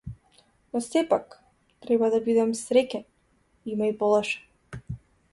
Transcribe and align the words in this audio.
Но 0.73 0.77
сепак, 0.85 1.27
треба 1.85 2.09
да 2.15 2.21
бидам 2.29 2.53
среќен, 2.61 3.03
има 3.75 3.91
и 3.91 3.93
полошо. 4.01 4.81